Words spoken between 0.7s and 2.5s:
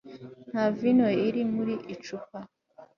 vino iri muri icupa